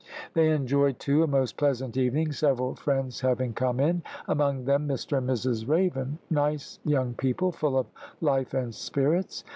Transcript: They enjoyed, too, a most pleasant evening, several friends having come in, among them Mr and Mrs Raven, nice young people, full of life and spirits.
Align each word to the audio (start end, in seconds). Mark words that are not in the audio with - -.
They 0.33 0.49
enjoyed, 0.49 0.97
too, 0.97 1.21
a 1.21 1.27
most 1.27 1.57
pleasant 1.57 1.95
evening, 1.95 2.31
several 2.31 2.73
friends 2.73 3.19
having 3.21 3.53
come 3.53 3.79
in, 3.79 4.01
among 4.27 4.65
them 4.65 4.87
Mr 4.87 5.19
and 5.19 5.29
Mrs 5.29 5.67
Raven, 5.67 6.17
nice 6.27 6.79
young 6.83 7.13
people, 7.13 7.51
full 7.51 7.77
of 7.77 7.85
life 8.19 8.55
and 8.55 8.73
spirits. 8.73 9.43